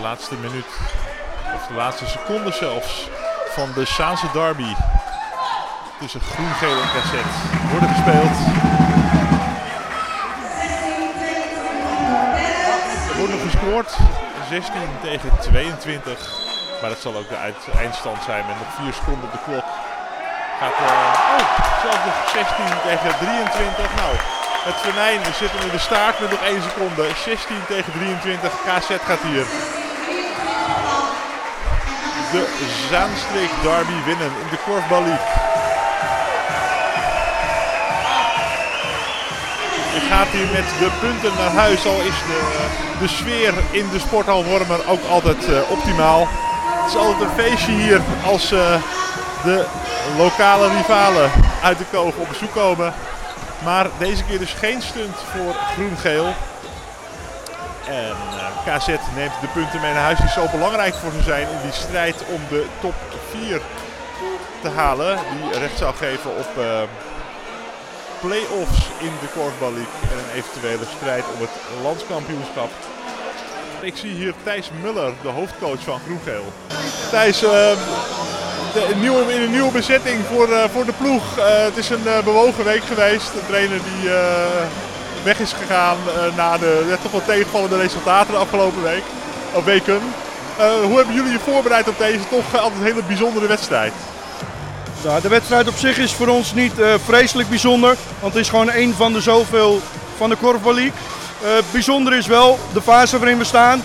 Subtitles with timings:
[0.00, 0.66] laatste minuut,
[1.54, 3.08] of de laatste seconde zelfs,
[3.48, 4.74] van de Saanse derby
[6.00, 7.36] tussen Groen, Geel en Cassette
[7.70, 8.36] worden gespeeld.
[13.10, 13.96] Er wordt nog gescoord,
[14.48, 16.48] 16 tegen 22.
[16.80, 17.36] Maar dat zal ook de
[17.78, 19.64] eindstand zijn met nog 4 seconden op de klok.
[20.60, 23.94] Gaat, eh, oh, zelfs nog 16 tegen 23.
[23.96, 24.12] Nou,
[24.68, 27.08] het venijn, zitten in de staart met nog 1 seconde.
[27.24, 29.79] 16 tegen 23, KZ gaat hier.
[32.32, 32.46] De
[32.90, 35.26] Zaanstreek Derby winnen in de Korfbal League.
[39.94, 42.66] Je gaat hier met de punten naar huis, al is de,
[42.98, 46.28] de sfeer in de sporthal Wormer ook altijd eh, optimaal.
[46.30, 48.82] Het is altijd een feestje hier als eh,
[49.44, 49.64] de
[50.16, 51.30] lokale rivalen
[51.62, 52.92] uit de koog op bezoek komen.
[53.64, 56.34] Maar deze keer dus geen stunt voor groen-geel.
[57.86, 58.16] En
[58.66, 61.60] eh, KZ neemt de punten mee naar huis die zo belangrijk voor ze zijn in
[61.62, 62.94] die strijd om de top
[63.30, 63.60] 4
[64.62, 65.18] te halen.
[65.42, 66.82] Die recht zou geven op eh,
[68.20, 72.70] play-offs in de Korfbal League en een eventuele strijd om het landskampioenschap.
[73.80, 76.52] Ik zie hier Thijs Muller, de hoofdcoach van Groen-Geel.
[77.10, 77.50] Thijs, eh,
[78.72, 81.22] de, nieuwe, in een nieuwe bezetting voor, voor de ploeg.
[81.66, 83.32] Het is een bewogen week geweest.
[83.34, 84.10] Een trainer die
[85.22, 89.02] weg is gegaan eh, na de toch wel tegenvallende resultaten de afgelopen week.
[89.52, 90.00] Of weken.
[90.56, 93.92] Eh, hoe hebben jullie je voorbereid op deze toch eh, altijd hele bijzondere wedstrijd?
[95.04, 96.72] Nou, de wedstrijd op zich is voor ons niet
[97.04, 99.80] vreselijk bijzonder, want het is gewoon een van de zoveel
[100.16, 100.92] van de Korfbal League.
[101.70, 103.82] Bijzonder is wel de fase waarin we staan.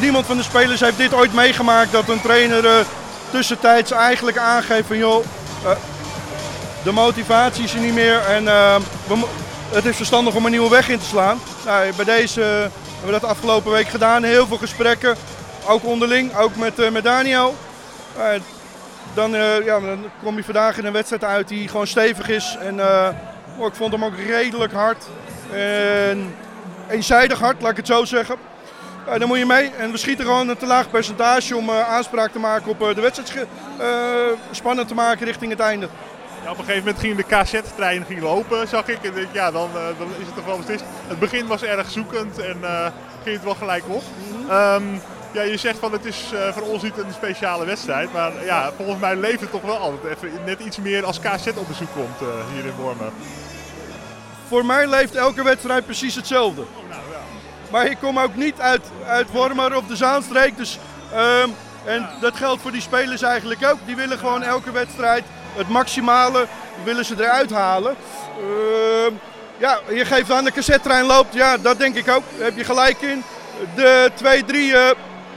[0.00, 2.86] Niemand van de spelers heeft dit ooit meegemaakt dat een trainer
[3.30, 5.24] tussentijds eigenlijk aangeeft van joh,
[6.82, 9.14] de motivatie is er niet meer en eh, we
[9.70, 11.40] het is verstandig om een nieuwe weg in te slaan.
[11.64, 15.16] Nou, bij deze hebben we dat afgelopen week gedaan, heel veel gesprekken,
[15.66, 17.54] ook onderling, ook met, eh, met Daniel.
[18.16, 18.40] Eh,
[19.14, 22.56] dan, eh, ja, dan kom je vandaag in een wedstrijd uit die gewoon stevig is.
[22.60, 22.80] En
[23.58, 25.04] oh, ik vond hem ook redelijk hard.
[25.52, 26.34] En
[26.88, 28.36] eenzijdig hard, laat ik het zo zeggen.
[29.06, 29.70] Eh, dan moet je mee.
[29.78, 33.46] En we schieten gewoon een te laag percentage om aanspraak te maken op de wedstrijd.
[34.50, 35.88] spannend te maken richting het einde.
[36.44, 39.02] Ja, op een gegeven moment ging de KZ-trein ging lopen, zag ik.
[39.02, 40.84] En ja, dan, eh, dan is het toch wel beslist.
[41.06, 42.86] Het begin was erg zoekend en eh,
[43.22, 44.02] ging het wel gelijk op.
[44.48, 44.82] Ehm,
[45.32, 48.12] ja, je zegt van het is eh, voor ons niet een speciale wedstrijd.
[48.12, 51.46] Maar ja, volgens mij leeft het toch wel altijd even net iets meer als KZ
[51.46, 53.12] op bezoek komt hier in Wormen.
[54.48, 56.62] Voor mij leeft elke wedstrijd precies hetzelfde.
[57.70, 60.56] Maar ik kom ook niet uit, uit Wormer of de Zaanstreek.
[60.56, 60.78] Dus,
[61.12, 61.48] ehm,
[61.84, 63.78] en dat geldt voor die spelers eigenlijk ook.
[63.86, 65.24] Die willen gewoon elke wedstrijd
[65.54, 66.46] het maximale
[66.84, 67.96] willen ze eruit halen.
[68.38, 69.14] Ehm,
[69.60, 71.34] ja, je geeft aan de cassettrein loopt.
[71.34, 72.22] Ja, dat denk ik ook.
[72.36, 73.22] Daar heb je gelijk in.
[73.74, 74.96] De twee, drie eh,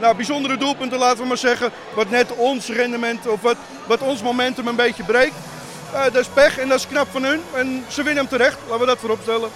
[0.00, 1.70] nou, bijzondere doelpunten, laten we maar zeggen.
[1.94, 3.56] Wat net ons rendement of wat,
[3.86, 5.34] wat ons momentum een beetje breekt.
[5.92, 7.42] Eh, dat is pech en dat is knap van hun.
[7.54, 8.58] En ze winnen hem terecht.
[8.64, 9.50] Laten we dat voorop stellen.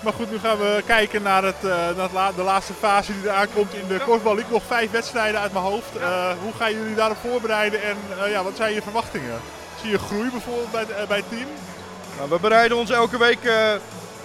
[0.00, 3.52] Maar goed, nu gaan we kijken naar, het, eh, naar de laatste fase die eraan
[3.54, 4.38] komt in de korfbal.
[4.38, 5.90] Ik nog vijf wedstrijden uit mijn hoofd.
[6.42, 7.96] Hoe gaan jullie daarop voorbereiden en
[8.28, 9.40] ja, wat zijn je verwachtingen?
[9.82, 11.48] Je groei bijvoorbeeld bij, eh, bij het team?
[12.16, 13.72] Nou, we bereiden ons elke week eh,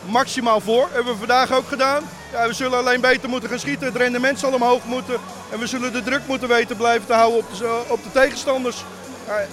[0.05, 0.89] maximaal voor.
[0.91, 2.03] Hebben we vandaag ook gedaan.
[2.31, 3.87] Ja, we zullen alleen beter moeten gaan schieten.
[3.87, 5.17] Het rendement zal omhoog moeten.
[5.51, 8.83] En we zullen de druk moeten weten blijven te houden op de, op de tegenstanders.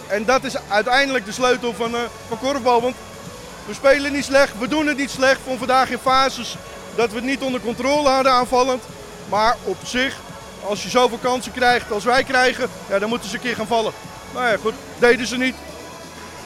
[0.07, 2.81] En dat is uiteindelijk de sleutel van, eh van korfbal.
[2.81, 2.97] Want
[3.67, 5.41] we spelen niet slecht, we doen het niet slecht.
[5.45, 6.57] Van vandaag in fases
[6.95, 8.83] dat we het niet onder controle hadden aanvallend.
[9.29, 10.17] Maar op zich,
[10.65, 13.67] als je zoveel kansen krijgt als wij krijgen, ja, dan moeten ze een keer gaan
[13.67, 13.93] vallen.
[14.35, 15.55] Nou ja, goed, deden ze niet.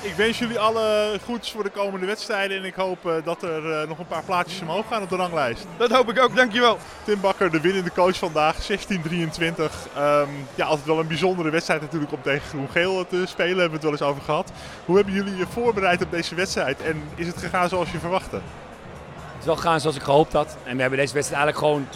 [0.00, 3.72] Ik wens jullie alle goeds voor de komende wedstrijden en ik hoop eh, dat er
[3.72, 5.66] eh, nog een paar plaatjes omhoog gaan op de ranglijst.
[5.76, 6.78] Dat hoop ik ook, dankjewel.
[7.04, 9.88] Tim Bakker, de winnende coach vandaag, 16-23.
[9.94, 13.74] Ehm, ja, altijd wel een bijzondere wedstrijd natuurlijk om tegen Groen-Geel te spelen, hebben we
[13.74, 14.52] het wel eens over gehad.
[14.84, 18.36] Hoe hebben jullie je voorbereid op deze wedstrijd en is het gegaan zoals je verwachtte?
[18.36, 20.56] Het is wel gegaan zoals ik gehoopt had.
[20.64, 21.88] En we hebben deze wedstrijd eigenlijk gewoon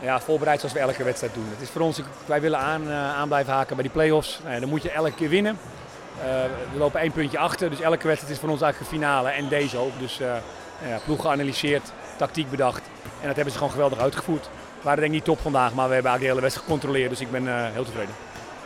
[0.00, 1.46] ja, voorbereid zoals we elke wedstrijd doen.
[1.50, 4.38] Het is voor ons, wij willen aan, eh, aan blijven haken bij die play-offs.
[4.42, 5.58] Nou ja, dan moet je elke keer winnen.
[6.20, 6.26] Eh,
[6.72, 9.48] we lopen één puntje achter, dus elke wedstrijd is voor ons eigenlijk een finale en
[9.48, 9.98] deze ook.
[9.98, 10.36] Dus eh
[10.88, 12.82] ja, ploeg geanalyseerd, tactiek bedacht
[13.20, 14.44] en dat hebben ze gewoon geweldig uitgevoerd.
[14.44, 17.10] We waren denk ik niet top vandaag, maar we hebben eigenlijk de hele wedstrijd gecontroleerd,
[17.10, 18.14] dus ik ben eh, heel tevreden.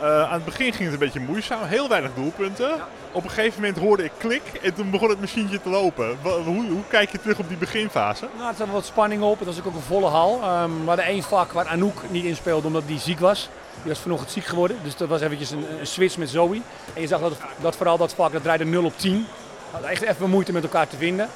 [0.01, 2.71] Aan het begin ging het een beetje moeizaam, heel weinig doelpunten.
[3.11, 6.17] Op een gegeven moment hoorde ik klik en toen begon het machientje te lopen.
[6.21, 8.27] Hoe, hoe kijk je terug op die beginfase?
[8.37, 9.39] Nou, er zat wat spanning op.
[9.39, 10.41] Het was ook een volle hal.
[10.41, 13.49] Ehm, we hadden één vak waar Anouk niet in speelde omdat die ziek was.
[13.81, 14.77] Die was vanochtend ziek geworden.
[14.83, 16.61] Dus dat was eventjes een, een switch met Zoe.
[16.93, 19.13] En je zag dat, dat vooral dat vak, dat draaide 0 op 10.
[19.13, 19.25] We
[19.71, 21.29] hadden echt even moeite met elkaar te vinden.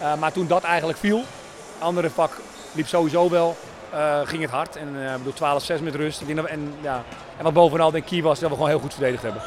[0.00, 1.24] Eh, maar toen dat eigenlijk viel,
[1.78, 2.40] andere vak
[2.72, 3.56] liep sowieso wel.
[3.90, 4.76] eh, ging het hard.
[4.76, 6.22] En uh, bedoel 12-6 met rust.
[6.46, 7.04] En, ja,
[7.36, 9.42] en wat bovenal denk ik was, dat we gewoon heel goed verdedigd hebben.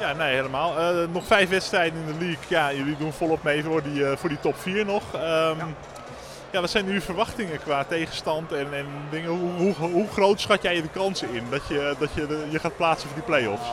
[0.00, 1.06] Ja, nee, helemaal.
[1.08, 2.44] Nog vijf wedstrijden in de league.
[2.48, 5.02] Ja, jullie doen volop mee voor die, voor die top 4 nog.
[5.14, 5.68] Um, ja.
[6.54, 6.60] Ja.
[6.60, 9.30] wat zijn nu verwachtingen qua tegenstand en, en dingen?
[9.30, 13.08] Hoe, hoe, groot schat jij de kansen in dat je, dat je je gaat plaatsen
[13.08, 13.68] voor die play-offs?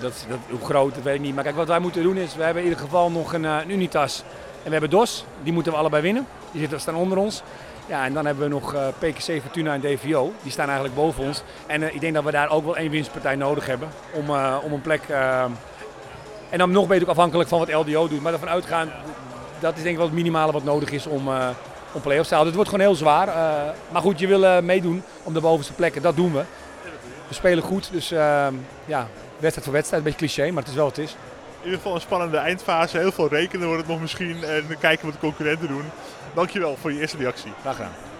[0.00, 1.34] Dat, dat, hoe groot, dat weet ik niet.
[1.34, 3.70] Maar kijk, wat wij moeten doen is, we hebben in ieder geval nog een, een
[3.70, 4.22] Unitas
[4.56, 5.24] en we hebben DOS.
[5.42, 6.26] Die moeten we allebei winnen.
[6.50, 7.42] Die zitten, staan onder ons.
[7.86, 10.32] Ja, en dan hebben we nog uh, PKC Fortuna en DVO.
[10.42, 11.42] Die staan eigenlijk boven ons.
[11.66, 14.30] En uh, ik denk dat we daar ook wel één winstpartij nodig hebben om,
[14.62, 15.02] om een plek...
[16.50, 18.22] en dan nog beter afhankelijk van wat LDO doet.
[18.22, 18.90] Maar ervan uitgaan,
[19.58, 21.28] dat is denk ik wel het minimale wat nodig is om,
[21.92, 22.34] om play-offs te.
[22.34, 23.26] Het wordt gewoon heel zwaar.
[23.92, 26.02] maar goed, je wil meedoen om de bovenste plekken.
[26.02, 26.42] Dat doen we.
[27.28, 28.08] We spelen goed, dus
[28.84, 29.08] ja,
[29.38, 30.04] wedstrijd voor wedstrijd.
[30.04, 31.12] Een beetje cliché, maar het is wel wat het is.
[31.58, 32.98] In ieder geval een spannende eindfase.
[32.98, 34.44] Heel veel rekenen wordt het nog misschien.
[34.44, 35.84] En kijken wat de concurrenten doen.
[36.34, 37.52] Dankjewel voor je eerste reactie.
[37.60, 38.11] Graag gedaan.